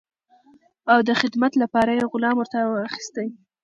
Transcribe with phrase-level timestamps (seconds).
[0.91, 3.15] او د خدمت لپاره یې غلام ورته واخیست.